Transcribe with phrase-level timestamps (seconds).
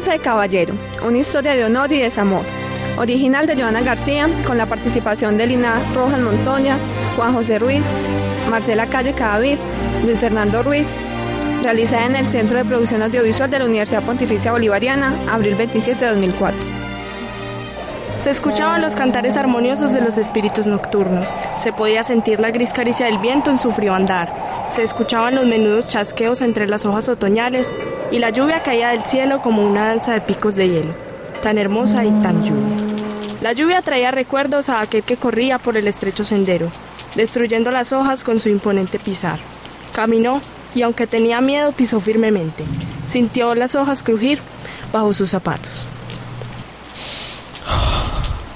[0.00, 0.72] De Caballero,
[1.06, 2.42] una historia de honor y desamor.
[2.96, 6.78] Original de Joana García, con la participación de Lina Rojas Montoya,
[7.16, 7.84] Juan José Ruiz,
[8.48, 9.58] Marcela Calle Cadavid,
[10.02, 10.94] Luis Fernando Ruiz.
[11.62, 16.10] Realizada en el Centro de Producción Audiovisual de la Universidad Pontificia Bolivariana, abril 27 de
[16.12, 16.64] 2004.
[18.16, 21.34] Se escuchaban los cantares armoniosos de los espíritus nocturnos.
[21.58, 24.49] Se podía sentir la gris caricia del viento en su frío andar.
[24.70, 27.72] Se escuchaban los menudos chasqueos entre las hojas otoñales
[28.12, 30.94] y la lluvia caía del cielo como una danza de picos de hielo,
[31.42, 32.76] tan hermosa y tan lluvia.
[33.42, 36.70] La lluvia traía recuerdos a aquel que corría por el estrecho sendero,
[37.16, 39.40] destruyendo las hojas con su imponente pisar.
[39.92, 40.40] Caminó
[40.72, 42.64] y aunque tenía miedo pisó firmemente.
[43.08, 44.38] Sintió las hojas crujir
[44.92, 45.84] bajo sus zapatos.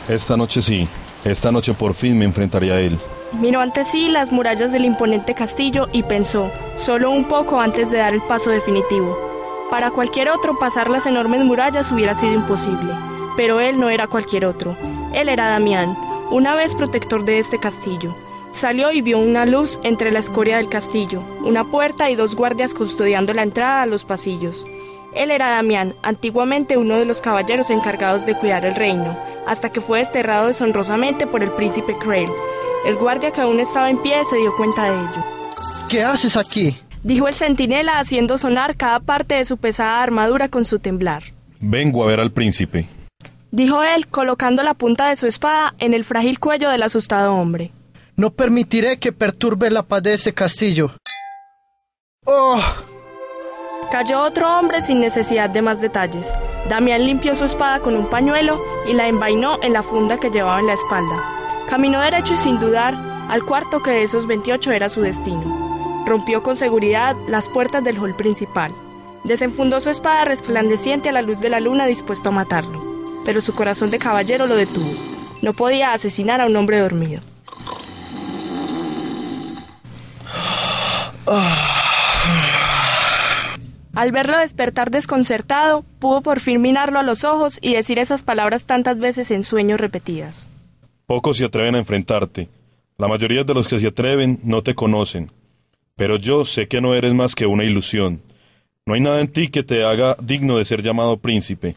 [0.08, 0.86] Esta noche sí,
[1.24, 2.96] esta noche por fin me enfrentaré a él.
[3.40, 7.98] Miró ante sí las murallas del imponente castillo y pensó, solo un poco antes de
[7.98, 9.18] dar el paso definitivo.
[9.70, 12.92] Para cualquier otro pasar las enormes murallas hubiera sido imposible,
[13.36, 14.76] pero él no era cualquier otro.
[15.12, 15.96] Él era Damián,
[16.30, 18.14] una vez protector de este castillo.
[18.52, 22.72] Salió y vio una luz entre la escoria del castillo, una puerta y dos guardias
[22.72, 24.64] custodiando la entrada a los pasillos.
[25.12, 29.80] Él era Damián, antiguamente uno de los caballeros encargados de cuidar el reino, hasta que
[29.80, 32.30] fue desterrado deshonrosamente por el príncipe Crail.
[32.84, 35.24] El guardia que aún estaba en pie se dio cuenta de ello.
[35.88, 36.76] ¿Qué haces aquí?
[37.02, 41.22] Dijo el centinela haciendo sonar cada parte de su pesada armadura con su temblar.
[41.60, 42.86] Vengo a ver al príncipe.
[43.50, 47.70] Dijo él, colocando la punta de su espada en el frágil cuello del asustado hombre.
[48.16, 50.90] No permitiré que perturbe la paz de este castillo.
[52.26, 52.60] ¡Oh!
[53.90, 56.32] Cayó otro hombre sin necesidad de más detalles.
[56.68, 60.60] Damián limpió su espada con un pañuelo y la envainó en la funda que llevaba
[60.60, 61.43] en la espalda.
[61.74, 62.94] Caminó derecho y sin dudar
[63.28, 66.04] al cuarto que de esos 28 era su destino.
[66.06, 68.70] Rompió con seguridad las puertas del hall principal.
[69.24, 72.80] Desenfundó su espada resplandeciente a la luz de la luna dispuesto a matarlo.
[73.24, 74.88] Pero su corazón de caballero lo detuvo.
[75.42, 77.22] No podía asesinar a un hombre dormido.
[83.94, 88.64] Al verlo despertar desconcertado, pudo por fin mirarlo a los ojos y decir esas palabras
[88.64, 90.48] tantas veces en sueños repetidas.
[91.06, 92.48] Pocos se atreven a enfrentarte.
[92.96, 95.30] La mayoría de los que se atreven no te conocen.
[95.96, 98.22] Pero yo sé que no eres más que una ilusión.
[98.86, 101.74] No hay nada en ti que te haga digno de ser llamado príncipe.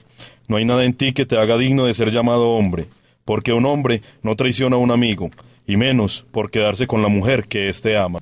[0.47, 2.87] No hay nada en ti que te haga digno de ser llamado hombre.
[3.25, 5.29] Porque un hombre no traiciona a un amigo,
[5.65, 8.19] y menos por quedarse con la mujer que éste ama.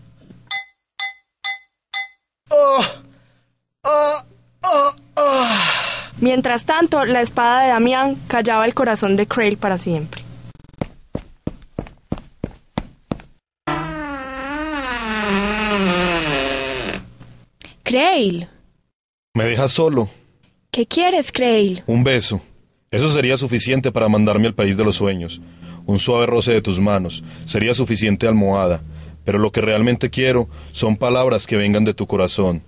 [6.19, 10.24] Mientras tanto, la espada de Damián callaba el corazón de Crail para siempre.
[17.85, 18.47] Crail,
[19.35, 20.09] ¿Me dejas solo?
[20.71, 21.83] ¿qué quieres, Crail?
[21.85, 22.41] Un beso.
[22.89, 25.39] Eso sería suficiente para mandarme al país de los sueños.
[25.85, 27.23] Un suave roce de tus manos.
[27.45, 28.81] Sería suficiente almohada.
[29.23, 32.63] Pero lo que realmente quiero son palabras que vengan de tu corazón.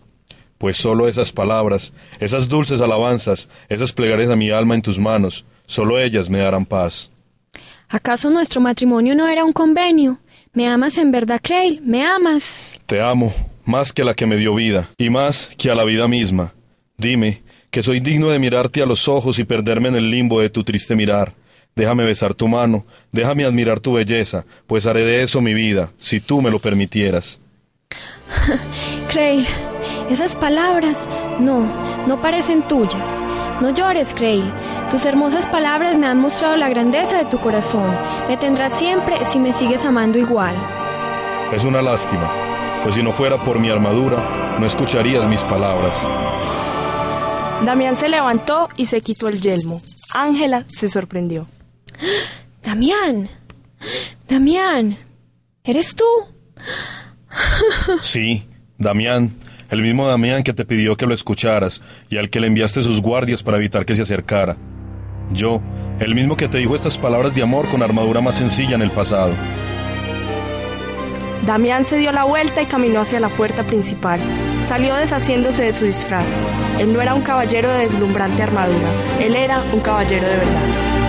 [0.59, 5.45] Pues solo esas palabras, esas dulces alabanzas, esas plegarias a mi alma en tus manos,
[5.65, 7.09] solo ellas me darán paz.
[7.89, 10.19] ¿Acaso nuestro matrimonio no era un convenio?
[10.53, 11.81] ¿Me amas en verdad, Crail?
[11.83, 12.55] ¿Me amas?
[12.85, 13.33] Te amo,
[13.67, 16.53] más que a la que me dio vida, y más que a la vida misma.
[16.97, 20.49] Dime, que soy digno de mirarte a los ojos y perderme en el limbo de
[20.49, 21.33] tu triste mirar.
[21.75, 26.21] Déjame besar tu mano, déjame admirar tu belleza, pues haré de eso mi vida, si
[26.21, 27.41] tú me lo permitieras.
[29.11, 29.45] Crail,
[30.09, 31.69] esas palabras no,
[32.07, 33.21] no parecen tuyas.
[33.59, 34.45] No llores, Crail.
[34.89, 37.93] Tus hermosas palabras me han mostrado la grandeza de tu corazón.
[38.29, 40.55] Me tendrás siempre si me sigues amando igual.
[41.51, 42.31] Es una lástima,
[42.87, 46.07] pues si no fuera por mi armadura, no escucharías mis palabras.
[47.65, 49.81] Damián se levantó y se quitó el yelmo.
[50.13, 51.49] Ángela se sorprendió.
[52.63, 53.27] Damián.
[54.29, 54.95] Damián.
[55.65, 56.05] ¿Eres tú?
[58.01, 58.47] Sí,
[58.77, 59.35] Damián,
[59.69, 63.01] el mismo Damián que te pidió que lo escucharas y al que le enviaste sus
[63.01, 64.55] guardias para evitar que se acercara.
[65.33, 65.61] Yo,
[65.99, 68.91] el mismo que te dijo estas palabras de amor con armadura más sencilla en el
[68.91, 69.33] pasado.
[71.47, 74.19] Damián se dio la vuelta y caminó hacia la puerta principal.
[74.61, 76.29] Salió deshaciéndose de su disfraz.
[76.77, 78.89] Él no era un caballero de deslumbrante armadura,
[79.21, 81.06] él era un caballero de verdad.